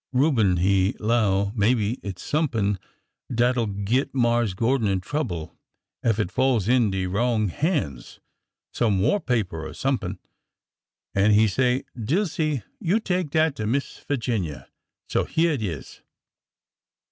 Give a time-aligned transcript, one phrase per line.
[0.13, 2.79] Reuben he 'low maybe it 's somepn
[3.31, 5.55] dat 'll git Marse Gordon in trouble
[6.01, 8.19] ef it falls in de wrong hands,—
[8.73, 10.17] some war paper or somepn,—
[11.13, 14.67] an' he say:' Dilsey, you take dat to Miss Figinia.'
[15.07, 16.01] So hyeah it is."